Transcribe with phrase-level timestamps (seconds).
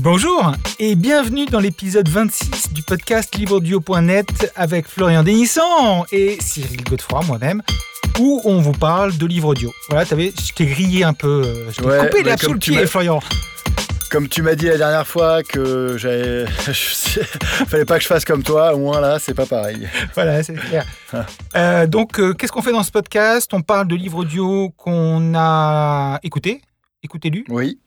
[0.00, 7.22] Bonjour et bienvenue dans l'épisode 26 du podcast livreaudio.net avec Florian Denisson et Cyril Godefroy,
[7.26, 7.62] moi-même,
[8.20, 9.72] où on vous parle de livre audio.
[9.88, 12.58] Voilà, t'avais, je t'ai grillé un peu, euh, je t'ai Ouais, coupé la sous le
[12.60, 13.20] tu pied, m'as- Florian.
[14.10, 16.46] Comme tu m'as dit la dernière fois que j'avais.
[17.66, 19.86] Fallait pas que je fasse comme toi, au moins là, c'est pas pareil.
[20.14, 20.86] Voilà, c'est clair.
[21.12, 21.26] Ah.
[21.56, 23.52] Euh, donc, euh, qu'est-ce qu'on fait dans ce podcast?
[23.52, 26.62] On parle de livres audio qu'on a écoutés,
[27.02, 27.80] écoutés, lus, Oui.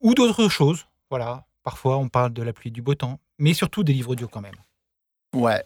[0.00, 0.86] ou d'autres choses.
[1.08, 4.10] Voilà, parfois on parle de la pluie et du beau temps, mais surtout des livres
[4.12, 4.54] audio quand même.
[5.34, 5.62] Ouais.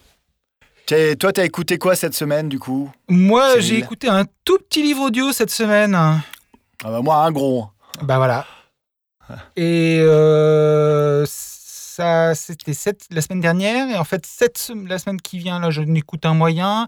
[1.18, 2.92] Toi, t'as écouté quoi cette semaine du coup?
[3.08, 5.94] Moi, j'ai écouté un tout petit livre audio cette semaine.
[5.94, 6.20] ah
[6.82, 7.68] bah, Moi, un gros.
[8.02, 8.44] Bah voilà.
[9.56, 12.74] Et euh, ça, c'était
[13.10, 13.88] la semaine dernière.
[13.88, 16.86] Et en fait, cette, la semaine qui vient, là, je n'écoute un moyen.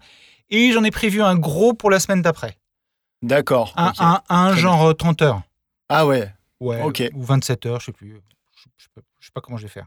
[0.50, 2.59] Et j'en ai prévu un gros pour la semaine d'après.
[3.23, 3.73] D'accord.
[3.77, 5.41] Un, un, un genre euh, 30 heures.
[5.88, 6.30] Ah ouais.
[6.61, 7.02] Ouais, Ok.
[7.14, 8.20] Ou 27 heures, je sais plus.
[8.77, 8.87] Je,
[9.20, 9.86] je sais pas, comment je vais faire.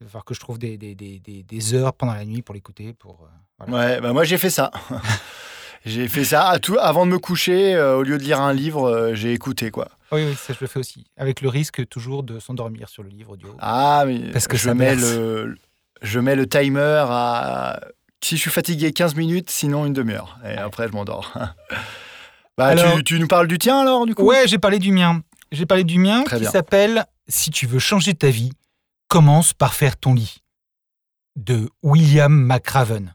[0.00, 2.54] Il va falloir que je trouve des, des, des, des, heures pendant la nuit pour
[2.54, 2.92] l'écouter.
[2.92, 3.94] Pour, euh, voilà.
[3.94, 4.70] Ouais, bah moi j'ai fait ça.
[5.86, 8.52] j'ai fait ça à tout, avant de me coucher, euh, au lieu de lire un
[8.52, 9.88] livre, euh, j'ai écouté quoi.
[10.12, 11.06] Oui, oui, ça je le fais aussi.
[11.16, 13.56] Avec le risque toujours de s'endormir sur le livre audio.
[13.58, 15.00] Ah, mais Parce que je mets berce.
[15.16, 15.56] le,
[16.02, 17.80] je mets le timer à.
[18.22, 20.38] Si je suis fatigué, 15 minutes, sinon une demi-heure.
[20.44, 21.32] Et après, je m'endors.
[22.58, 24.24] bah, Alors- tu, tu nous parles du tien alors, du coup?
[24.24, 25.22] Ouais, j'ai parlé du mien.
[25.52, 28.52] J'ai parlé du mien Très qui s'appelle Si tu veux changer ta vie,
[29.08, 30.38] commence par faire ton lit
[31.36, 33.14] de William McRaven.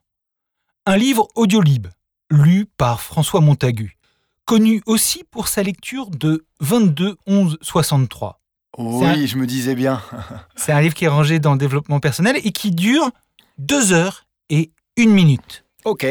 [0.86, 1.88] Un livre audiolib
[2.30, 3.98] lu par François Montagu,
[4.46, 8.40] connu aussi pour sa lecture de 22 11 63.
[8.78, 10.02] Oui, un- je me disais bien.
[10.56, 13.10] C'est un livre qui est rangé dans le développement personnel et qui dure
[13.58, 15.66] deux heures et une minute.
[15.86, 16.06] Ok.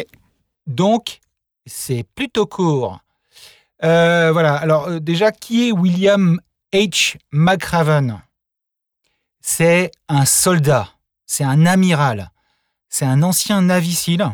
[0.67, 1.21] Donc,
[1.67, 3.01] c'est plutôt court.
[3.83, 6.39] Euh, voilà, alors euh, déjà, qui est William
[6.73, 7.17] H.
[7.33, 8.21] McRaven
[9.41, 10.89] C'est un soldat,
[11.27, 12.31] c'est un amiral,
[12.89, 14.25] c'est un ancien navicile.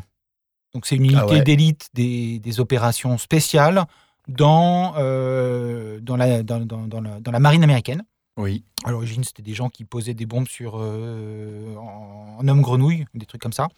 [0.75, 1.42] Donc, c'est une unité Ah ouais.
[1.42, 3.84] d'élite des, des opérations spéciales
[4.28, 8.02] dans, euh, dans, la, dans, dans- dans la, dans la marine américaine.
[8.36, 8.64] Oui.
[8.84, 13.06] À l'origine, c'était des gens qui posaient des bombes sur euh, en, en homme grenouille,
[13.14, 13.69] des trucs comme ça.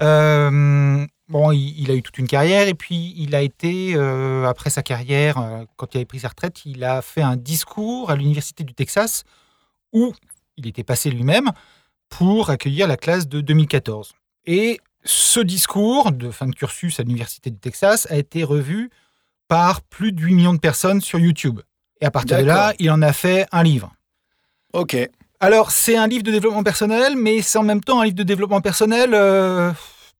[0.00, 4.46] Euh, bon, il, il a eu toute une carrière et puis il a été, euh,
[4.46, 8.10] après sa carrière, euh, quand il avait pris sa retraite, il a fait un discours
[8.10, 9.24] à l'université du Texas
[9.92, 10.12] où
[10.56, 11.50] il était passé lui-même
[12.08, 14.14] pour accueillir la classe de 2014.
[14.46, 18.90] Et ce discours de fin de cursus à l'université du Texas a été revu
[19.48, 21.60] par plus de 8 millions de personnes sur YouTube.
[22.00, 23.92] Et à partir de là, il en a fait un livre.
[24.72, 24.96] Ok.
[25.40, 28.22] Alors, c'est un livre de développement personnel, mais c'est en même temps un livre de
[28.22, 29.72] développement personnel euh,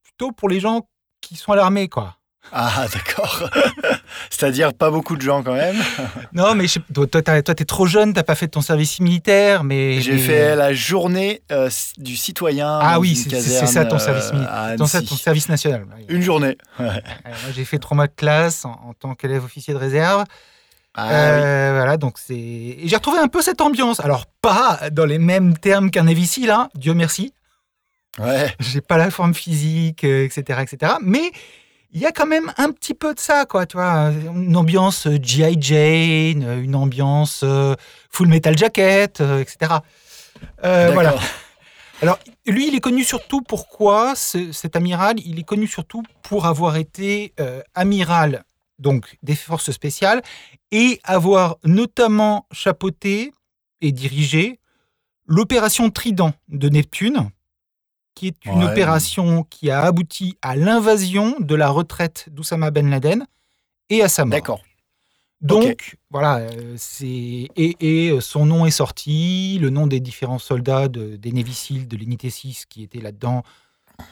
[0.03, 0.87] plutôt pour les gens
[1.29, 2.17] qui sont à l'armée, quoi.
[2.53, 3.49] Ah, d'accord.
[4.31, 5.77] C'est-à-dire pas beaucoup de gens quand même.
[6.35, 10.13] Non, mais je toi, t'es trop jeune, t'as pas fait ton service militaire, mais J'ai
[10.13, 12.79] mais- fait la journée euh, du citoyen.
[12.83, 15.87] Ah oui, c'est- ça, ton euh, service mili- à ton, ton service national.
[16.09, 16.59] Une journée.
[16.79, 16.87] Ouais.
[16.87, 20.25] Moi, j'ai fait trois mois de classe en, en tant qu'élève officier de réserve.
[20.97, 21.13] Ah, oui.
[21.15, 22.35] Euh, Voilà, donc c'est.
[22.35, 24.01] et J'ai retrouvé un peu cette ambiance.
[24.01, 27.33] Alors, pas dans les mêmes termes qu'un navicile, hein, Dieu merci.
[28.19, 28.55] Ouais.
[28.61, 30.95] j'ai pas la forme physique, euh, etc., etc.
[31.03, 31.33] Mais
[31.93, 35.07] il y a quand même un petit peu de ça, quoi, tu vois, une ambiance
[35.07, 35.57] euh, G.I.
[35.61, 37.45] Jane, euh, une ambiance
[38.11, 39.75] Full Metal Jacket, etc.
[40.65, 41.15] Euh, voilà.
[42.03, 46.47] Alors, lui, il est connu surtout pourquoi ce- cet amiral Il est connu surtout pour
[46.47, 48.45] avoir été euh, amiral
[48.81, 50.21] donc des forces spéciales
[50.73, 53.33] et avoir notamment chapeauté
[53.81, 54.59] et dirigé
[55.27, 57.31] l'opération Trident de Neptune,
[58.15, 58.71] qui est une Ouais.
[58.71, 63.27] opération qui a abouti à l'invasion de la retraite d'Oussama Ben Laden
[63.91, 64.31] et à sa mort.
[64.33, 64.63] D'accord.
[65.41, 70.39] Donc, voilà, euh, c'est et, et, euh, son nom est sorti, le nom des différents
[70.39, 73.43] soldats de- des Navy Seals de l'unité 6 qui étaient là-dedans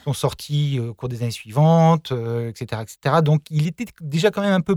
[0.04, 3.16] sont sortis euh, au cours des années suivantes, etc., etc.
[3.22, 4.76] Donc, il était déjà quand même un peu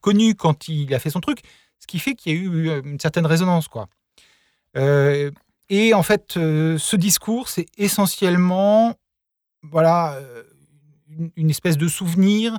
[0.00, 1.40] connu quand il a fait son truc,
[1.78, 3.86] ce qui fait qu'il y a eu une certaine résonance, quoi.
[4.76, 5.30] Euh,
[5.74, 8.94] et en fait, euh, ce discours, c'est essentiellement,
[9.62, 10.42] voilà, euh,
[11.34, 12.58] une, espèce de souvenir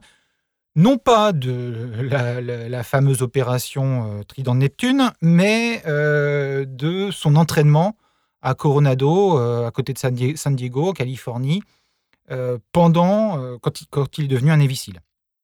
[0.75, 7.95] non pas de la, fameuse opération euh, Trident de Neptune, mais euh, de son entraînement
[8.41, 11.61] à Coronado, à côté de San, Die- San Diego, en Californie,
[12.71, 14.99] pendant quand, il, est devenu un SEAL.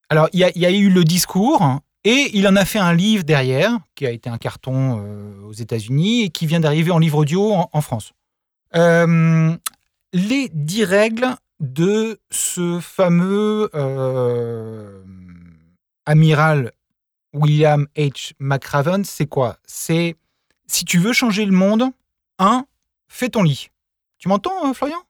[0.09, 2.65] Alors, il y, a, il y a eu le discours, hein, et il en a
[2.65, 6.59] fait un livre derrière, qui a été un carton euh, aux États-Unis et qui vient
[6.59, 8.13] d'arriver en livre audio en, en France.
[8.75, 9.55] Euh,
[10.13, 11.27] les dix règles
[11.59, 15.03] de ce fameux euh,
[16.05, 16.71] amiral
[17.33, 18.33] William H.
[18.39, 19.57] McRaven, c'est quoi?
[19.65, 20.15] C'est
[20.67, 21.83] si tu veux changer le monde,
[22.37, 22.65] 1.
[23.07, 23.69] Fais ton lit.
[24.19, 25.01] Tu m'entends, Florian?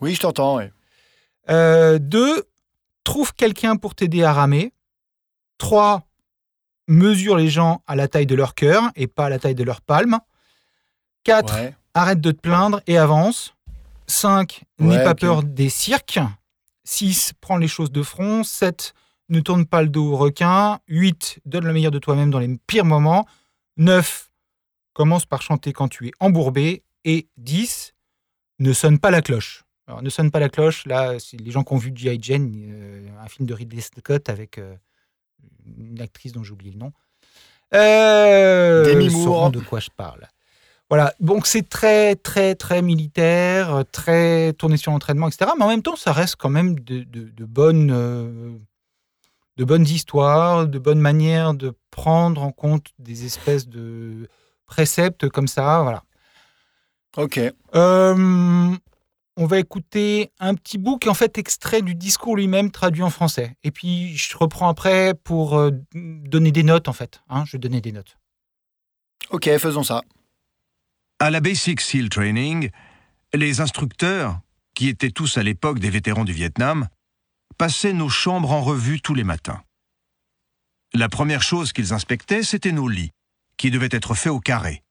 [0.00, 0.56] Oui, je t'entends.
[0.56, 0.64] Oui.
[0.64, 1.50] 2.
[1.50, 2.42] Euh,
[3.04, 4.72] trouve quelqu'un pour t'aider à ramer.
[5.60, 6.02] 3.
[6.88, 9.62] Mesure les gens à la taille de leur cœur et pas à la taille de
[9.62, 10.18] leur palme.
[11.24, 11.54] 4.
[11.54, 11.74] Ouais.
[11.94, 13.54] Arrête de te plaindre et avance.
[14.08, 14.64] 5.
[14.80, 15.20] N'aie Ouais, pas ok.
[15.20, 16.18] peur des cirques.
[16.84, 17.34] 6.
[17.40, 18.42] Prends les choses de front.
[18.42, 18.94] 7.
[19.28, 20.80] Ne tourne pas le dos au requin.
[20.88, 21.40] 8.
[21.44, 23.26] Donne le meilleur de toi-même dans les pires moments.
[23.76, 24.30] 9.
[24.92, 26.82] Commence par chanter quand tu es embourbé.
[27.04, 27.92] Et 10.
[28.58, 29.62] Ne sonne pas la cloche.
[29.86, 32.18] Alors, ne sonne pas la cloche, là, c'est les gens qui ont vu G.I.
[32.22, 34.76] Jane, euh, un film de Ridley Scott avec euh,
[35.78, 36.92] une actrice dont j'ai oublié le nom.
[37.74, 39.50] Euh, Demi Moore.
[39.50, 40.26] de quoi je parle.
[40.88, 45.52] Voilà, donc c'est très, très, très militaire, euh, très tourné sur l'entraînement, etc.
[45.56, 48.50] Mais en même temps, ça reste quand même de, de- de bonnes, euh,
[49.56, 54.28] de bonnes histoires, de bonnes manières de prendre en compte des espèces de
[54.66, 55.82] préceptes comme ça.
[55.82, 56.02] Voilà.
[57.16, 57.40] Ok.
[57.76, 58.74] Euh,
[59.36, 63.02] on va écouter un petit bout qui est en fait extrait du discours lui-même traduit
[63.02, 63.56] en français.
[63.62, 67.22] Et puis je reprends après pour euh, donner des notes en fait.
[67.28, 68.18] hein, je vais donner des notes.
[69.30, 70.02] Ok, faisons ça.
[71.18, 72.70] À la Basic SEAL Training,
[73.34, 74.40] les instructeurs,
[74.74, 76.88] qui étaient tous à l'époque des vétérans du Vietnam,
[77.58, 79.62] passaient nos chambres en revue tous les matins.
[80.92, 83.12] La première chose qu'ils inspectaient, c'était nos lits,
[83.56, 84.82] qui devaient être faits au carré.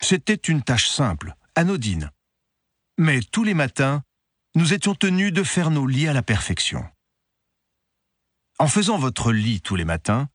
[0.00, 2.10] C'était une tâche simple, anodine.
[2.96, 4.04] Mais tous les matins,
[4.54, 6.84] nous étions tenus de faire nos lits à la perfection.
[8.60, 10.28] En faisant votre lit tous les matins,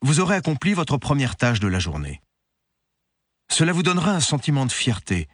[0.00, 2.22] vous aurez accompli votre première tâche de la journée.
[3.50, 5.28] Cela vous donnera un sentiment de fierté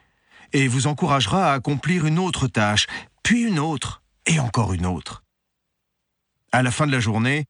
[0.52, 2.86] et vous encouragera à accomplir une autre tâche,
[3.22, 5.22] puis une autre, et encore une autre.
[6.50, 7.46] À la fin de la journée,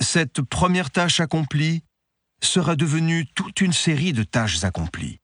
[0.00, 1.84] cette première tâche accomplie
[2.42, 5.21] sera devenue toute une série de tâches accomplies.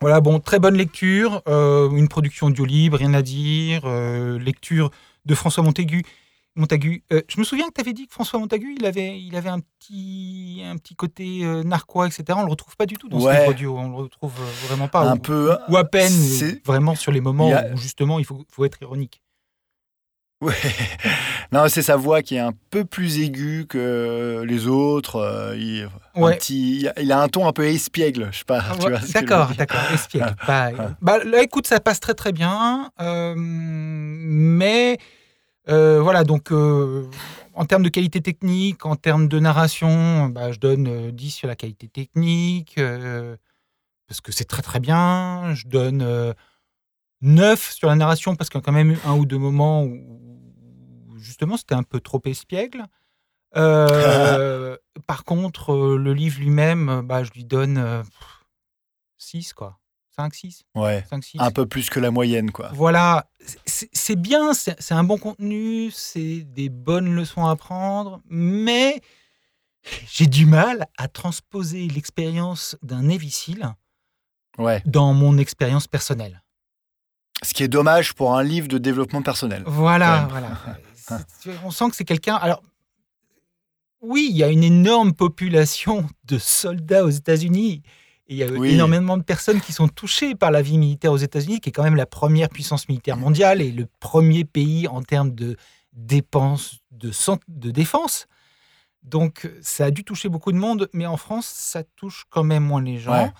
[0.00, 4.90] Voilà, bon, très bonne lecture, euh, une production audio libre, rien à dire, euh, lecture
[5.26, 6.02] de François Montaigu.
[6.56, 7.04] Montagu.
[7.12, 9.50] Euh, je me souviens que tu avais dit que François Montagu, il avait, il avait
[9.50, 12.24] un, petit, un petit côté narquois, etc.
[12.36, 14.32] On le retrouve pas du tout dans ce livre audio, on le retrouve
[14.66, 15.02] vraiment pas.
[15.02, 15.56] un ou, peu.
[15.68, 16.12] ou à peine,
[16.64, 19.22] vraiment sur les moments a- où justement il faut, faut être ironique.
[20.40, 20.54] Ouais.
[21.52, 25.16] Non, c'est sa voix qui est un peu plus aiguë que les autres.
[25.16, 26.36] euh, il, un Ouais.
[26.36, 28.62] petit- il a- un ton un peu espiègle, je sais pas.
[28.82, 29.80] Ouais, D'accord, d'accord.
[29.92, 30.34] espiègle.
[30.46, 30.70] Bah,
[31.02, 32.90] bah, là, écoute, ça passe très très bien.
[33.00, 34.96] euh, mais
[35.68, 37.06] euh, voilà, donc euh,
[37.52, 41.48] en termes de qualité technique, en termes de narration, bah, je donne euh, 10 sur
[41.48, 42.76] la qualité technique,
[44.08, 45.54] parce que c'est très très bien.
[45.54, 46.32] Je donne euh,
[47.20, 50.29] 9 sur la narration, parce qu'il y a quand même un ou deux moments où
[51.20, 52.86] justement c'était un peu trop espiègle.
[53.56, 54.76] Euh,
[55.06, 58.04] par contre, euh, le livre lui-même, euh, bah, je lui donne
[59.18, 59.78] 6, quoi.
[60.16, 61.04] 5, 6, Ouais.
[61.08, 61.38] 5, 6.
[61.40, 62.70] Un peu plus que la moyenne, quoi.
[62.74, 63.30] Voilà,
[63.64, 69.00] c'est bien, c'est un bon contenu, c'est des bonnes leçons à prendre, mais
[70.12, 73.08] j'ai du mal à transposer l'expérience d'un
[74.58, 74.82] Ouais.
[74.84, 76.42] dans mon expérience personnelle.
[77.42, 79.62] Ce qui est dommage pour un livre de développement personnel.
[79.66, 80.58] Voilà, voilà.
[81.40, 82.36] C'est- On sent que c'est quelqu'un.
[82.36, 82.62] Alors,
[84.00, 87.82] oui, il y a une énorme population de soldats aux États-Unis.
[88.28, 88.70] Et il y a Oui.
[88.70, 91.82] énormément de personnes qui sont touchées par la vie militaire aux États-Unis, qui est quand
[91.82, 95.56] même la première puissance militaire mondiale et le premier pays en termes de
[95.92, 98.26] dépenses de, défense.
[99.02, 102.64] Donc, ça a dû toucher beaucoup de monde, mais en France, ça touche quand même
[102.64, 103.12] moins les gens.
[103.12, 103.32] Ouais.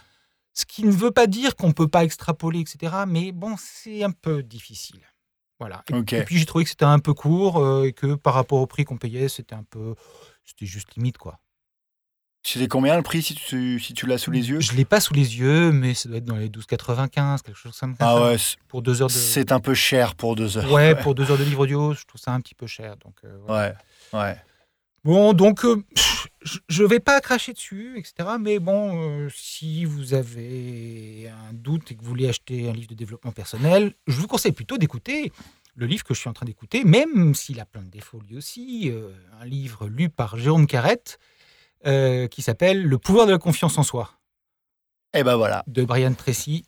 [0.55, 3.05] Ce qui ne veut pas dire qu'on ne peut pas extrapoler, etc.
[3.07, 5.01] Mais bon, c'est un peu difficile.
[5.61, 5.85] Voilà.
[5.91, 8.67] Et, puis j'ai trouvé que c'était un peu court euh, et que par rapport au
[8.67, 9.95] prix qu'on payait, c'était un peu.
[10.45, 11.39] C'était juste limite, quoi.
[12.43, 14.61] C'était combien le prix si tu, si tu l'as sous les yeux?
[14.61, 17.55] Je ne l'ai pas sous les yeux, mais ça doit être dans les 12,95, quelque
[17.55, 18.09] chose comme ça.
[18.09, 18.37] Ah ouais,
[18.69, 19.13] Pour deux heures de.
[19.13, 20.73] c'est un peu cher pour deux heures.
[20.73, 22.97] Ouais, pour deux heures de livre audio, je trouve ça un petit peu cher.
[22.97, 23.75] Donc, euh, voilà.
[24.15, 24.37] Ouais, ouais.
[25.03, 25.83] Bon, donc, euh,
[26.69, 28.37] je ne vais pas cracher dessus, etc.
[28.39, 32.89] Mais bon, euh, si vous avez un doute et que vous voulez acheter un livre
[32.89, 35.33] de développement personnel, je vous conseille plutôt d'écouter
[35.75, 38.37] le livre que je suis en train d'écouter, même s'il a plein de défauts lui
[38.37, 38.91] aussi.
[38.91, 41.19] euh, un livre lu par Jérôme Carrette
[41.83, 44.11] qui s'appelle Le pouvoir de la confiance en soi
[45.15, 45.65] Et ben voilà.
[45.67, 46.67] de Brian Tracy,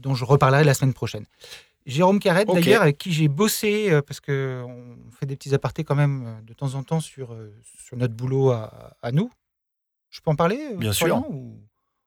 [0.00, 1.24] dont je reparlerai la semaine prochaine.
[1.86, 5.94] Jérôme Carrette, d'ailleurs, avec qui j'ai bossé, euh, parce qu'on fait des petits apartés quand
[5.96, 9.30] même euh, de temps en temps sur, euh, sur notre boulot à, à nous.
[10.10, 11.16] Je peux en parler euh, Bien sûr.
[11.30, 11.58] ou-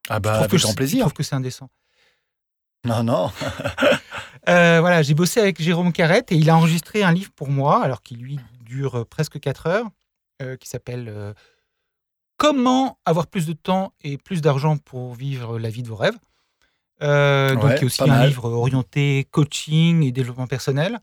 [0.09, 0.99] Ah bah avec grand je- plaisir.
[1.01, 1.69] trouves que c'est indécent?
[2.85, 3.31] Non, non.
[4.45, 8.01] Voilà, j'ai bossé avec Jérôme Carrette et il a enregistré un livre pour moi, alors
[8.01, 9.87] qu'il lui dure presque 4 heures,
[10.59, 11.33] qui s'appelle
[12.37, 16.17] Comment avoir plus de temps et plus d'argent pour vivre la vie de vos rêves?
[17.01, 18.27] Euh, Ouais, il y a aussi un mal.
[18.29, 20.99] livre orienté coaching et développement personnel.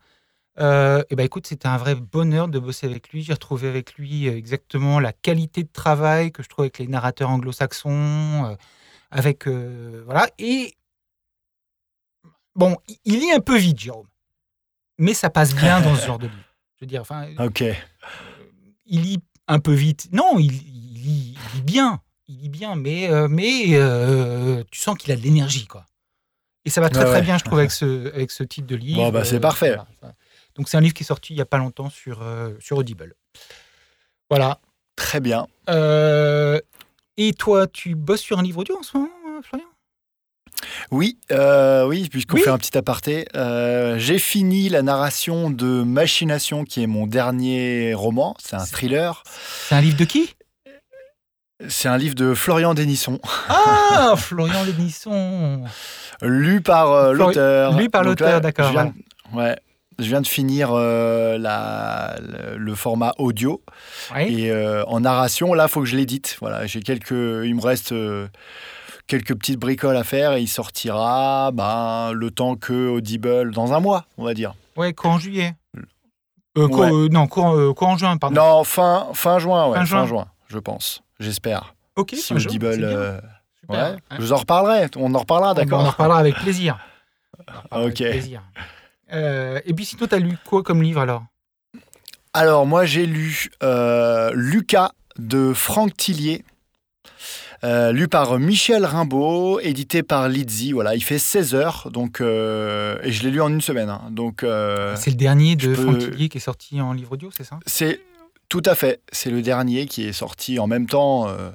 [0.59, 3.23] Euh, et ben écoute, c'était un vrai bonheur de bosser avec lui.
[3.23, 6.87] J'ai retrouvé avec lui euh, exactement la qualité de travail que je trouve avec les
[6.87, 8.55] narrateurs anglo-saxons, euh,
[9.11, 10.27] avec euh, voilà.
[10.39, 10.75] Et
[12.55, 14.07] bon, il- il lit un peu vite, Jérôme,
[14.97, 16.43] mais ça passe bien dans ce genre de livre.
[16.75, 17.63] Je veux dire, enfin, Ok.
[18.87, 20.09] il lit un peu vite.
[20.11, 22.01] Non, il, il lit, il lit bien.
[22.31, 25.85] Il lit bien, mais, euh, mais euh, tu sens qu'il a de l'énergie, quoi.
[26.63, 28.77] Et ça va très Ouais, très bien, je trouve, avec ce, avec ce type de
[28.77, 29.01] livre.
[29.01, 29.75] Bon, bah, c'est Euh, parfait.
[29.99, 30.15] voilà.
[30.55, 32.23] Donc c'est un livre qui est sorti il n'y a pas longtemps sur,
[32.61, 33.15] sur Audible.
[34.29, 34.59] Voilà.
[34.95, 35.47] Très bien.
[37.17, 39.09] Et toi, tu bosses sur un livre audio en ce moment,
[39.43, 39.67] Florian?
[40.91, 42.43] Oui, euh, oui, puisqu'on Oui.
[42.43, 43.27] fait un petit aparté.
[43.35, 48.35] euh, J'ai fini la narration de Machination, qui est mon dernier roman.
[48.39, 49.23] C'est un thriller.
[49.67, 50.35] C'est un livre de qui?
[51.69, 55.63] C'est un livre de Florian Denisson, Ah, Florian Lénisson.
[56.21, 57.77] lu par euh, l'auteur.
[57.77, 59.55] lu par l'auteur, d'accord, je viens de- Ouais.
[59.99, 62.15] Je viens de finir euh, la,
[62.57, 63.61] le, format audio
[64.15, 64.21] Oui.
[64.45, 65.53] et euh, en narration.
[65.53, 66.37] Là, il faut que je l'édite.
[66.41, 67.11] Voilà, j'ai quelques.
[67.11, 67.93] Il me reste
[69.05, 73.79] quelques petites bricoles à faire et il sortira ben, le temps que Audible dans un
[73.79, 74.53] mois, on va dire.
[74.75, 75.53] Ouais, courant juillet.
[76.57, 77.07] Euh, Ouais.
[77.09, 78.35] non, courant, courant juin, pardon.
[78.41, 80.05] Non, fin, fin juin, ouais, Fin fin juin.
[80.07, 81.01] juin, je pense.
[81.21, 81.75] J'espère.
[81.95, 82.65] Ok, Si Audible.
[82.67, 83.19] euh,
[83.61, 83.75] Super.
[83.91, 84.15] ouais, Hein.
[84.17, 84.87] je vous en reparlerai.
[84.95, 86.77] On en reparlera, On en d'accord reparlera avec plaisir.
[87.47, 88.01] On en reparlera Ok.
[88.01, 88.41] Avec plaisir.
[89.13, 91.23] Euh, et puis, sinon, tu as lu quoi comme livre alors?
[92.33, 96.43] Alors, moi, j'ai lu euh, Lucas de Franck Tillier.
[97.63, 100.71] euh, lu par Michel Rimbaud, édité par Lizzy.
[100.71, 103.89] Voilà, il fait 16 heures, donc, euh, et je l'ai lu en une semaine.
[103.89, 104.01] hein.
[104.11, 107.43] donc, euh, C'est le dernier de Franck Tillier qui est sorti en livre audio, c'est
[107.43, 107.59] ça?
[107.67, 107.99] C'est
[108.51, 108.99] tout à fait.
[109.13, 111.51] C'est le dernier qui est sorti en même temps euh,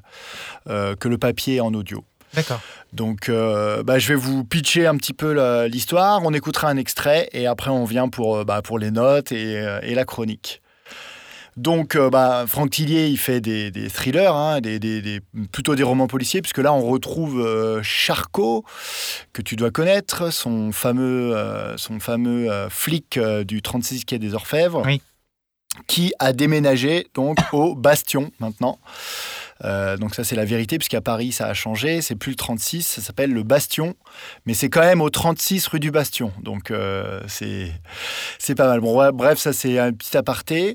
[0.70, 2.02] euh, que le papier en audio.
[2.32, 2.60] D'accord.
[2.94, 6.22] Donc, euh, bah, je vais vous pitcher un petit peu l'histoire.
[6.24, 9.94] On écoutera un extrait et après, on vient pour, bah, pour les notes et, et
[9.94, 10.62] la chronique.
[11.56, 15.20] Donc, bah, Franck Tillier, il fait des, des thrillers, hein, des, des- des-
[15.52, 18.64] plutôt des romans policiers, puisque là, on retrouve euh, Charcot,
[19.32, 24.34] que tu dois connaître, son fameux, euh, son fameux euh, flic du 36 quai des
[24.34, 25.00] Orfèvres, Oui.
[25.86, 28.78] Qui a déménagé donc au Bastion maintenant.
[29.64, 32.82] Euh, donc ça c'est la vérité puisqu'à Paris ça a changé, c'est plus le 36,
[32.82, 33.94] ça s'appelle le Bastion,
[34.44, 38.80] mais c'est quand même au 36 rue du Bastion, donc euh, c'est pas mal.
[38.80, 40.74] Bon bref ça c'est un petit aparté.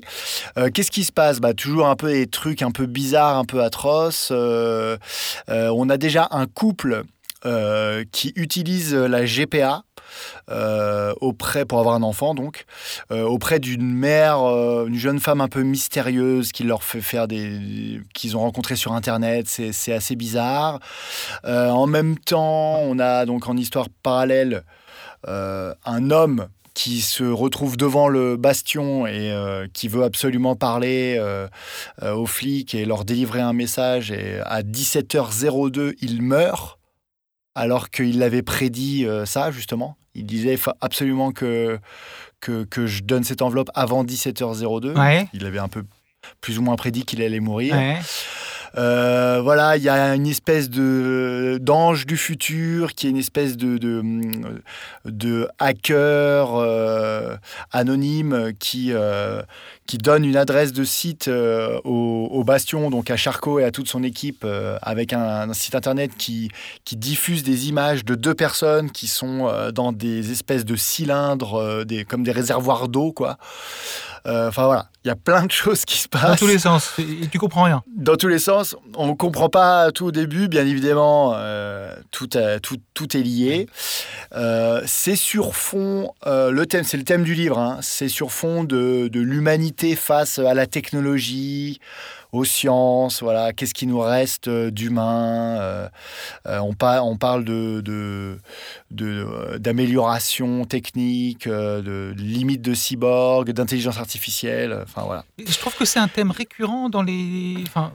[0.58, 1.40] Euh, Qu'est-ce qui se passe?
[1.40, 4.32] Bah, Toujours un peu des trucs un peu bizarres, un peu atroces.
[4.32, 7.04] On a déjà un couple
[8.12, 9.84] qui utilise la GPA
[11.20, 12.66] auprès pour avoir un enfant donc
[13.10, 17.28] euh, auprès d'une mère, euh, une jeune femme un peu mystérieuse qui leur fait faire
[17.28, 19.46] des qu'ils ont rencontré sur internet.
[19.48, 20.80] C'est assez bizarre.
[21.44, 24.64] Euh, en même temps, on a donc en histoire parallèle
[25.28, 31.16] euh, un homme qui se retrouve devant le bastion et euh, qui veut absolument parler
[31.18, 31.46] euh,
[32.02, 34.10] euh, aux flics et leur délivrer un message.
[34.10, 36.78] Et à 17h02, il meurt,
[37.54, 39.98] alors qu'il l'avait prédit euh, ça, justement.
[40.14, 41.78] Il disait absolument que,
[42.40, 44.98] que, que je donne cette enveloppe avant 17h02.
[44.98, 45.28] Ouais.
[45.32, 45.84] Il avait un peu
[46.40, 47.74] plus ou moins prédit qu'il allait mourir.
[47.74, 47.98] ouais.
[48.78, 53.58] Euh, voilà, il y a une espèce de d'ange du futur qui est une espèce
[53.58, 54.02] de de,
[55.04, 57.36] de hacker euh,
[57.70, 59.42] anonyme qui euh,
[59.86, 63.70] qui donne une adresse de site euh, au, au Bastion, donc à Charcot et à
[63.70, 66.50] toute son équipe, euh, avec un, un site internet qui
[66.84, 71.84] qui diffuse des images de deux personnes qui sont euh, dans des espèces de cylindres,
[71.84, 73.38] des comme des réservoirs d'eau, quoi.
[74.24, 76.92] Enfin voilà, il y a plein de choses qui se passent Dans tous les sens.
[77.00, 77.82] Et tu comprends rien.
[77.96, 78.76] dans tous les sens.
[78.94, 81.34] On ne comprend pas tout au début, bien évidemment,
[82.12, 83.66] tout, a- tout, tout est lié.
[84.86, 89.08] C'est sur fond, le thème, c'est le thème du livre, hein, c'est sur fond de,
[89.08, 91.80] de l'humanité face à la technologie,
[92.32, 95.58] aux sciences, voilà, qu'est-ce qui nous reste euh, d'humain.
[95.60, 95.88] euh,
[96.46, 97.44] euh, on, pa- on parle
[99.58, 105.24] d'amélioration technique, de limites de cyborg, d'intelligence artificielle, enfin voilà.
[105.38, 107.56] Je trouve que c'est un thème récurrent dans les.
[107.66, 107.92] Enfin,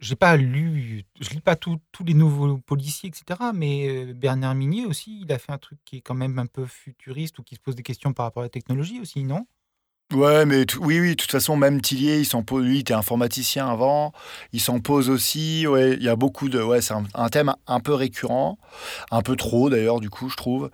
[0.00, 3.40] j'ai pas lu, je lis pas tous les nouveaux policiers, etc.
[3.54, 6.64] Mais Bernard Minier aussi, il a fait un truc qui est quand même un peu
[6.66, 9.46] futuriste ou qui se pose des questions par rapport à la technologie aussi, non?
[10.12, 12.64] Ouais, mais oui, oui, de toute façon, même Tillier, il s'en pose.
[12.64, 14.12] Lui, il était informaticien avant.
[14.52, 15.66] Il s'en pose aussi.
[15.66, 16.62] Ouais, il y a beaucoup de.
[16.62, 18.58] Ouais, c'est un, thème un peu récurrent,
[19.10, 20.70] un peu trop d'ailleurs, du coup, je trouve.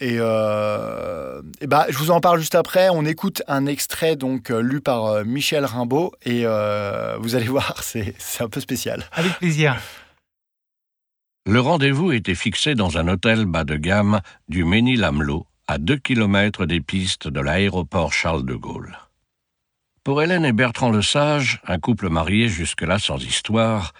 [0.00, 2.88] Et, euh, et bah, je vous en parle juste après.
[2.90, 7.82] On écoute un extrait donc euh, lu par euh, Michel Rimbaud et vous allez voir,
[7.82, 9.04] c'est un peu spécial.
[9.12, 9.76] Avec plaisir.
[11.46, 16.64] Le rendez-vous était fixé dans un hôtel bas de gamme du Ménil-Amelot à deux kilomètres
[16.64, 18.98] des pistes de l'aéroport Charles de Gaulle.
[20.02, 23.92] Pour Hélène et Bertrand Lesage, un couple marié jusque-là sans histoire,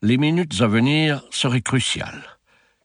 [0.00, 2.38] les minutes à venir seraient cruciales.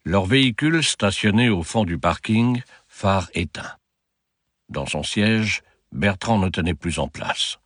[0.04, 3.78] Leur véhicule stationné au fond du parking, phare éteint.
[4.68, 5.62] Dans son siège,
[5.92, 7.60] Bertrand ne tenait plus en place.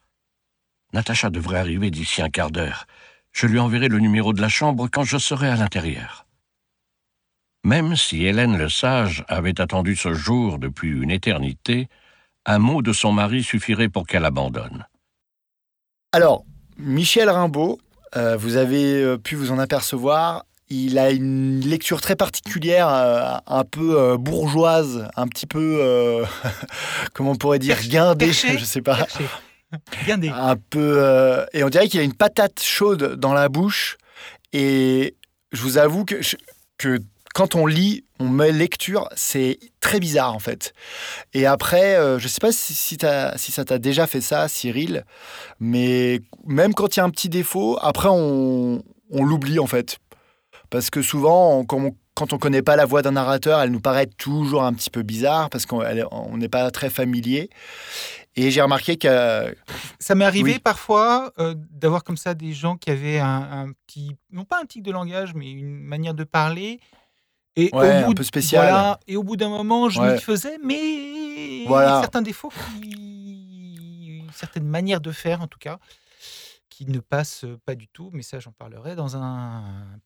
[0.92, 2.88] Natacha devrait arriver d'ici un quart d'heure.
[3.32, 6.27] Je lui enverrai le numéro de la chambre quand je serai à l'intérieur.
[7.68, 11.90] Même si Hélène le Sage avait attendu ce jour depuis une éternité,
[12.46, 14.88] un mot de son mari suffirait pour qu'elle abandonne.
[16.14, 16.46] Alors,
[16.78, 17.78] Michel Rimbaud,
[18.16, 23.36] euh, vous avez euh, pu vous en apercevoir, il a une lecture très particulière, euh,
[23.46, 26.24] un peu bourgeoise, un petit peu,
[27.14, 29.06] comment on pourrait dire, guindée, je ne sais pas.
[30.06, 30.30] Guindé.
[30.30, 33.98] Un peu, et on dirait qu'il a une patate chaude dans la bouche.
[34.54, 35.18] Et
[35.52, 36.22] je vous avoue que,
[36.78, 37.00] que
[37.38, 40.74] quand on lit, on met lecture, c'est très bizarre en fait.
[41.36, 45.06] Et après, euh, je ne sais pas si, si, ça t'a déjà fait ça, Cyril,
[45.60, 50.00] mais même quand il y a un petit défaut, après on, l'oublie en fait.
[50.72, 54.08] Parce que souvent, quand on, ne connaît pas la voix d'un narrateur, elle nous paraît
[54.08, 57.52] toujours un petit peu bizarre parce qu'on n'est pas très familier.
[58.36, 59.56] Et j'ai remarqué que...
[60.00, 64.44] Ça m'est arrivé parfois euh, d'avoir comme ça des gens qui avaient un, petit, non
[64.44, 66.80] pas un tic de langage, mais une manière de parler
[67.58, 68.98] et au bout un peu spécial.
[69.08, 70.20] et au bout d'un moment, je ouais.
[70.20, 72.00] faisais, mais voilà.
[72.02, 74.24] certains défauts, qui...
[74.34, 75.80] certaines manières de faire en tout cas,
[76.70, 78.12] qui ne passent pas du tout.
[78.14, 79.64] Mais ça, j'en parlerai dans un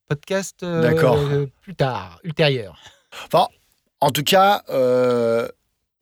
[0.08, 2.80] podcast euh, plus tard, ultérieur.
[3.26, 3.48] Enfin,
[4.00, 5.48] en tout cas, euh,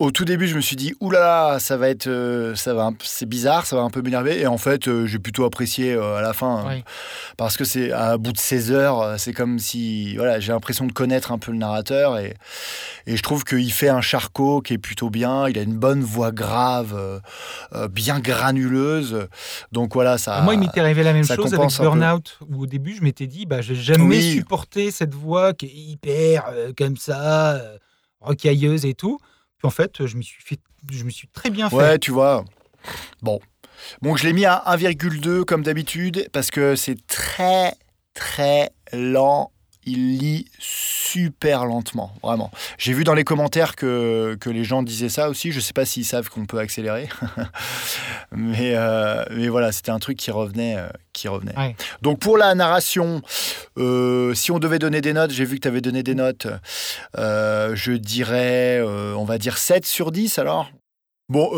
[0.00, 3.28] au tout début, je me suis dit, oulala, ça va être, euh, ça va, c'est
[3.28, 4.40] bizarre, ça va un peu m'énerver.
[4.40, 6.80] Et en fait, euh, j'ai plutôt apprécié euh, à la fin, hein.
[7.36, 10.92] parce que c'est à bout de 16 heures, c'est comme si, voilà, j'ai l'impression de
[10.92, 12.34] connaître un peu le narrateur et,
[13.06, 15.46] et je trouve qu'il fait un charcot qui est plutôt bien.
[15.48, 17.20] Il a une bonne voix grave,
[17.90, 19.28] bien granuleuse.
[19.70, 20.40] Donc voilà, ça.
[20.40, 23.44] moi, il m'était arrivé la même chose avec Burnout, où au début, je m'étais dit,
[23.44, 27.60] bah, j'ai jamais supporté cette voix qui est hyper comme ça,
[28.22, 29.20] rocailleuse et tout
[29.62, 31.76] en fait, je me suis, fait, je me suis très bien fait.
[31.76, 32.44] Ouais, tu vois.
[33.22, 33.40] Bon.
[34.02, 37.74] Bon, je l'ai mis à 1,2 comme d'habitude parce que c'est très,
[38.14, 39.52] très lent
[39.86, 42.50] il lit super lentement, vraiment.
[42.78, 45.50] J'ai vu dans les commentaires que, que, les gens disaient ça aussi.
[45.50, 47.08] Je ne sais pas s'ils savent qu'on peut accélérer.
[48.32, 50.76] mais, euh, mais voilà, c'était un truc qui revenait.
[50.76, 51.74] Euh, qui revenait.
[52.02, 53.20] Donc pour la narration,
[53.78, 56.46] euh, si on devait donner des notes, j'ai vu que tu avais donné des notes,
[57.16, 60.70] je dirais, on va dire 7 sur 10 alors
[61.28, 61.48] Bon,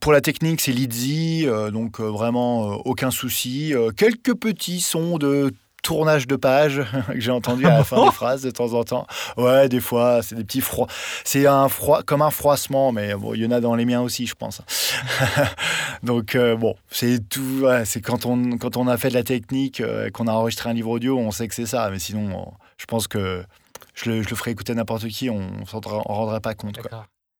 [0.00, 3.74] pour la technique, c'est Lizzy, donc vraiment aucun souci.
[3.96, 5.52] quelques petits sons de
[5.84, 9.06] tournage de page que j'ai entendu à la fin des phrases de temps en temps.
[9.36, 10.88] Ouais, des fois, c'est des petits froids.
[11.22, 14.00] C'est un froid, comme un froissement, mais bon, il y en a dans les miens
[14.00, 14.62] aussi, je pense.
[16.02, 17.66] Donc, euh, bon, c'est tout.
[17.84, 20.72] c'est quand on, quand on a fait de la technique, euh, qu'on a enregistré un
[20.72, 21.88] livre audio, on sait que c'est ça.
[21.90, 23.44] Mais sinon, je pense que
[23.94, 26.80] je le, je le ferai écouter à n'importe qui, on ne s'en rendrait pas compte.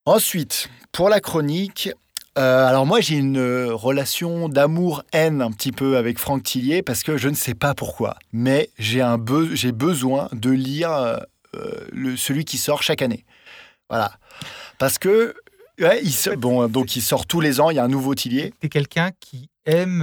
[0.06, 1.90] Ensuite, pour la chronique,
[2.36, 7.04] euh, alors moi j'ai une euh, relation d'amour-haine un petit peu avec Franck Tillier parce
[7.04, 9.18] que je ne sais pas pourquoi, mais j'ai un
[9.52, 11.16] j'ai besoin de lire euh,
[11.92, 13.24] le, celui qui sort chaque année.
[13.88, 14.12] Voilà,
[14.78, 15.34] parce que
[15.78, 18.52] il bon donc il sort tous les ans, il y a un nouveau Tillier.
[18.58, 20.02] T'es quelqu'un qui aime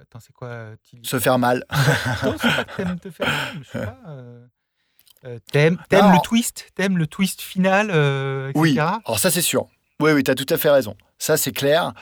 [0.00, 1.06] attends c'est quoi Tillier?
[1.06, 1.64] Se faire mal.
[2.24, 5.38] non, c'est pas que t'aimes te faire mal, je sais pas.
[5.52, 8.52] t'aimes, le twist, t'aimes le twist final, etc.
[8.56, 9.68] Oui, alors ça c'est sûr.
[10.00, 10.96] Oui, oui, tu as tout à fait raison.
[11.22, 11.92] Ça, c'est clair.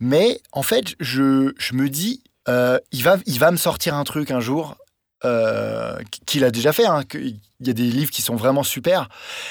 [0.00, 4.02] Mais en fait, je, je me dis, euh, il, va, il va me sortir un
[4.02, 4.76] truc un jour
[5.24, 6.84] euh, qu'il a déjà fait.
[6.84, 9.08] Hein, il y a des livres qui sont vraiment super.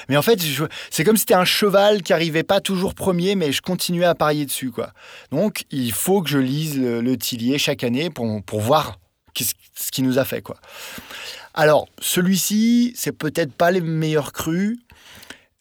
[0.09, 0.41] Mais en fait,
[0.91, 4.13] c'est comme si c'était un cheval qui arrivait pas toujours premier, mais je continuais à
[4.13, 4.71] parier dessus.
[4.71, 4.91] Quoi.
[5.31, 8.99] Donc, il faut que je lise le, le Tillier chaque année pour, pour voir
[9.37, 10.41] ce qu'il nous a fait.
[10.41, 10.57] Quoi.
[11.53, 14.79] Alors, celui-ci, c'est peut-être pas les meilleurs crus.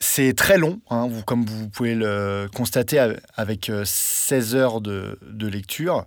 [0.04, 2.98] C'est très long, hein, comme vous pouvez le constater
[3.36, 6.06] avec euh, 16 heures de, lecture.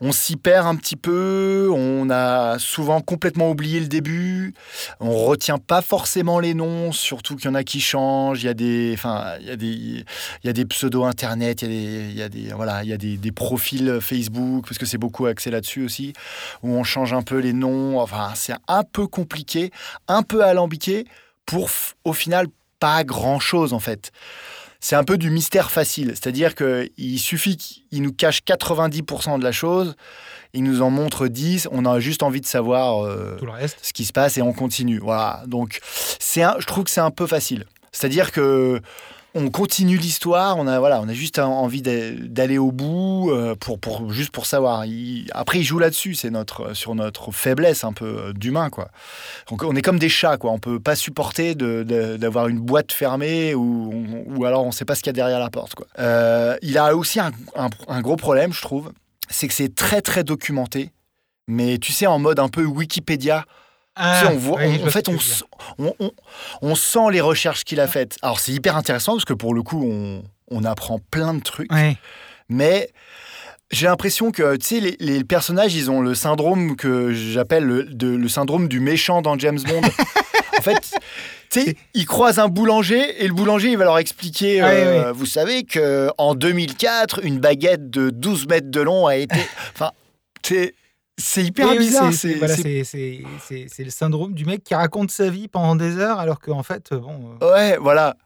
[0.00, 4.54] On s'y perd un petit peu, on a souvent complètement oublié le début,
[5.00, 8.50] on retient pas forcément les noms, surtout qu'il y en a qui changent, il y
[8.50, 10.04] a des, enfin, des, il
[10.44, 13.98] y a des pseudos internet, il y a des, voilà, il y a des, profils
[14.00, 16.12] Facebook, parce que c'est beaucoup axé là-dessus aussi,
[16.62, 19.72] où on change un peu les noms, enfin, c'est un peu compliqué,
[20.06, 21.04] un peu alambiqué,
[21.48, 21.70] pour
[22.04, 22.46] au final
[22.80, 24.10] pas grand-chose en fait.
[24.80, 29.50] C'est un peu du mystère facile, c'est-à-dire qu'il suffit qu'il nous cache 90% de la
[29.50, 29.96] chose,
[30.54, 33.78] il nous en montre 10, on a juste envie de savoir euh, Tout le reste.
[33.82, 35.00] ce qui se passe et on continue.
[35.00, 35.80] Voilà, donc
[36.20, 37.66] c'est un- je trouve que c'est un peu facile.
[37.90, 38.80] C'est-à-dire que
[39.34, 43.54] on continue l'histoire, on a voilà, on a juste envie d'a- d'aller au bout euh,
[43.54, 44.84] pour, pour juste pour savoir.
[45.32, 48.88] Après, il joue là-dessus, c'est notre sur notre faiblesse un peu euh, d'humain quoi.
[49.50, 54.24] On est comme des chats quoi, on peut pas supporter d'avoir une boîte fermée ou,
[54.26, 55.86] ou alors on sait pas ce qu'il y a derrière la porte quoi.
[55.98, 58.92] Euh, il a aussi un gros problème, je trouve,
[59.28, 60.90] c'est que c'est très très documenté,
[61.46, 63.44] mais tu sais en mode un peu Wikipédia.
[63.98, 66.04] Tu sais, on voit, Ah, oui, on- je en fait, on, tu
[66.62, 68.16] on, sent les recherches qu'il a faites.
[68.22, 71.70] Alors, c'est hyper intéressant parce que pour le coup, on, on apprend plein de trucs.
[72.48, 72.88] Mais
[73.70, 77.84] j'ai l'impression que, tu sais, les, les personnages, ils ont le syndrome que j'appelle le,
[77.84, 79.82] de- le syndrome du méchant dans James Bond.
[80.58, 80.80] en fait,
[81.50, 85.26] tu sais, ils croisent un boulanger et le boulanger, il va leur expliquer, euh, vous
[85.26, 89.38] savez que en 2004, une baguette de 12 mètres de long a été...
[89.74, 89.92] Enfin,
[90.42, 90.74] c'est
[91.18, 92.12] c'est hyper Oui, bizarre.
[92.12, 96.62] c'est- voilà, le syndrome du mec qui raconte sa vie pendant des heures alors qu'en
[96.62, 97.36] fait, euh, bon.
[97.42, 98.16] euh, Ouais, voilà.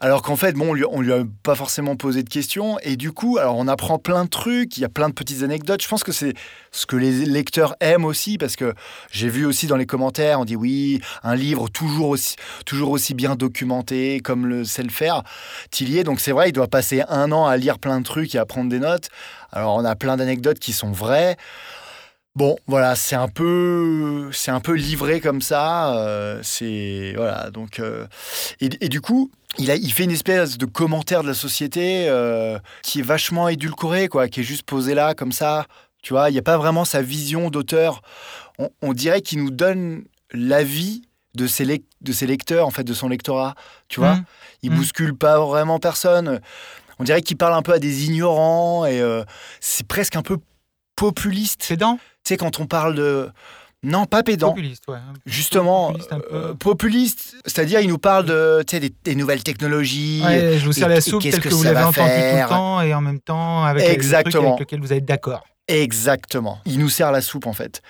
[0.00, 2.78] Alors qu'en fait, bon, on lui, on lui a pas forcément posé de questions.
[2.82, 5.42] Et du coup, alors on apprend plein de trucs, il y a plein de petites
[5.42, 5.82] anecdotes.
[5.82, 6.32] Je pense que c'est
[6.70, 8.72] ce que les lecteurs aiment aussi, parce que
[9.10, 13.12] j'ai vu aussi dans les commentaires, on dit oui, un livre toujours aussi, toujours aussi
[13.12, 15.24] bien documenté comme le sait le faire,
[15.70, 16.04] Tillier.
[16.04, 18.46] Donc c'est vrai, il doit passer un an à lire plein de trucs et à
[18.46, 19.10] prendre des notes.
[19.52, 21.36] Alors on a plein d'anecdotes qui sont vraies.
[22.34, 25.94] Bon, voilà, c'est un peu, c'est un peu livré comme ça.
[25.98, 28.06] euh, c'est voilà, donc euh,
[28.60, 32.06] et, et du coup, il, a, il fait une espèce de commentaire de la société
[32.08, 35.66] euh, qui est vachement édulcoré, quoi, qui est juste posé là comme ça.
[36.02, 38.00] Tu vois, il n'y a pas vraiment sa vision d'auteur.
[38.58, 41.02] On, on dirait qu'il nous donne l'avis
[41.34, 43.54] de ses, lec- de ses lecteurs, en fait, de son lectorat.
[43.88, 44.24] Tu vois, hmm.
[44.62, 44.76] il Mm.
[44.76, 46.40] bouscule pas vraiment personne.
[46.98, 49.02] On dirait qu'il parle un peu à des ignorants et
[49.60, 50.38] c'est presque un peu
[50.96, 51.60] populiste.
[51.60, 51.76] Tu
[52.24, 53.30] sais, quand on parle de.
[53.84, 54.50] Non, pas pédant.
[54.50, 54.98] populiste, ouais.
[55.26, 55.92] Justement,
[56.60, 60.22] Populiste euh, c'est-à-dire il nous parle de, tu des, des nouvelles technologies.
[60.24, 62.14] Ouais, je vous sers la soupe qu'est-ce telle que que vous l'avez va entendue tout
[62.14, 64.48] faire le temps et en même temps avec le truc Exactement.
[64.54, 65.42] avec lequel vous êtes d'accord.
[65.66, 66.60] Exactement.
[66.64, 67.82] Il nous sert la soupe en fait.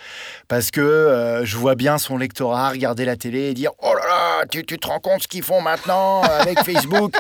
[0.49, 4.07] Parce que euh, je vois bien son lectorat regarder la télé et dire Oh là
[4.07, 7.15] là, tu, tu te rends compte ce qu'ils font maintenant avec Facebook?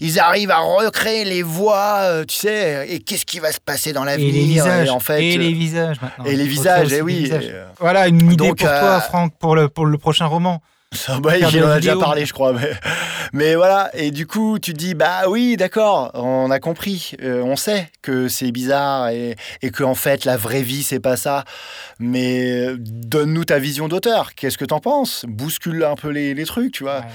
[0.00, 3.92] Ils arrivent à recréer les voix, euh, tu sais, et qu'est-ce qui va se passer
[3.92, 4.86] dans Et l'avenir les visages.
[4.88, 6.24] Et en fait, et euh, les visages maintenant.
[6.24, 7.14] et les visages, faire eh oui.
[7.24, 7.44] visages.
[7.44, 10.26] et, euh, Voilà une idée Donc, pour euh, toi, Franck, pour le, pour le prochain
[10.26, 10.60] roman.
[10.94, 12.52] Ça, bah, Faire il de en la a déjà parlé, je crois.
[12.52, 12.70] Mais,
[13.32, 17.42] mais voilà, et du coup, tu te dis, bah oui, d'accord, on a compris, euh,
[17.42, 21.44] on sait que c'est bizarre et, et qu'en fait, la vraie vie, c'est pas ça.
[21.98, 24.34] Mais euh, donne-nous ta vision d'auteur.
[24.34, 25.24] Qu'est-ce que t'en penses?
[25.28, 27.00] Bouscule un peu les, les trucs, tu vois.
[27.00, 27.06] Ouais.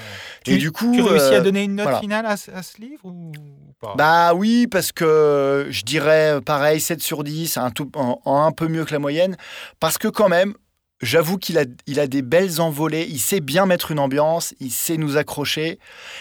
[0.47, 0.91] Et Tu- du coup.
[0.93, 1.99] Tu réussis à euh, donner une note voilà.
[2.01, 3.31] finale à, ce- à ce livre ou
[3.79, 3.93] pas?
[3.97, 8.43] Bah oui, parce que je dirais euh, pareil, 7 sur 10, un, tout, en, en
[8.43, 9.37] un peu mieux que la moyenne.
[9.79, 10.53] Parce que quand même,
[11.01, 14.71] j'avoue qu'il a, il a des belles envolées, il sait bien mettre une ambiance, il
[14.71, 15.79] sait nous accrocher.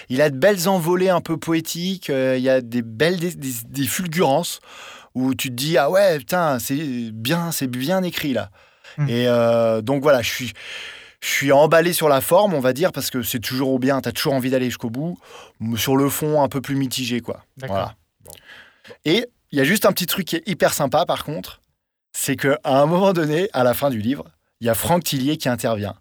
[0.08, 3.34] Il a de belles envolées un peu poétiques, euh, il y a des belles des,
[3.34, 4.60] des- des fulgurances
[5.14, 8.50] où tu te dis, ah ouais, putain, c'est bien, c'est bien écrit là.
[8.98, 9.08] Mm.
[9.08, 10.52] Et euh, donc voilà, je suis...
[11.22, 14.08] Je suis emballé sur la forme, on va dire, parce que c'est toujours bien, tu
[14.08, 15.18] as toujours envie d'aller jusqu'au bout.
[15.76, 17.44] Sur le fond, un peu plus mitigé, quoi.
[17.58, 17.94] Voilà.
[19.04, 21.60] Et il y a juste un petit truc qui est hyper sympa par contre,
[22.12, 24.24] c'est qu'à un moment donné, à la fin du livre,
[24.60, 25.94] il y a Franck Tillier qui intervient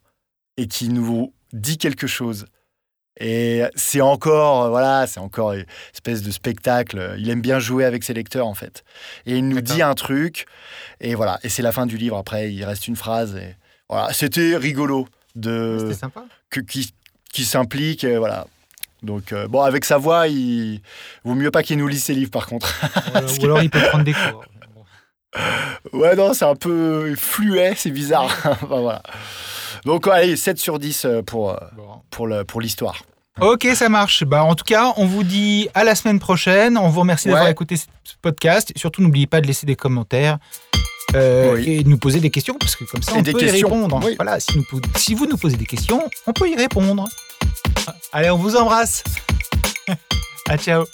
[0.58, 2.46] et qui nous dit quelque chose.
[3.20, 7.16] Et c'est encore, euh, voilà, c'est encore une espèce de spectacle.
[7.18, 8.84] Il aime bien jouer avec ses lecteurs, en fait.
[9.26, 10.46] Et il nous dit un truc,
[11.02, 11.38] et voilà.
[11.44, 12.18] Et c'est la fin du livre.
[12.18, 13.36] Après, il reste une phrase.
[13.36, 13.56] Et
[13.90, 16.26] voilà, c'était rigolo de C'était sympa.
[16.50, 16.94] que, qui,
[17.34, 18.48] qui s'implique, et voilà.
[19.04, 20.82] Donc, euh, bon, avec sa voix, il
[21.24, 22.74] vaut mieux pas qu'il nous lise ses livres, par contre.
[23.16, 24.46] Ou alors il peut prendre des cours.
[25.94, 28.26] Ouais, non, c'est un peu fluet, c'est bizarre.
[28.46, 29.02] Enfin, voilà.
[29.86, 31.58] Donc, allez, 7 sur 10 euh, pour, euh,
[32.10, 32.98] pour, le, pour l'histoire.
[33.40, 34.24] Ok, ça marche.
[34.26, 36.78] Bah, en tout cas, on vous dit à la semaine prochaine.
[36.78, 37.52] On vous remercie d'avoir Ouais.
[37.52, 37.86] écouté ce
[38.22, 38.74] podcast.
[38.76, 40.40] Surtout, n'oubliez pas de laisser des commentaires
[41.16, 41.70] euh, Oui.
[41.70, 44.02] et de nous poser des questions, parce que comme ça, on peut y répondre.
[44.04, 44.16] Oui.
[44.18, 44.66] Voilà, si, nous
[44.96, 47.08] si vous nous posez des questions, on peut y répondre.
[48.12, 49.04] Allez, on vous embrasse.
[50.50, 50.86] à ciao.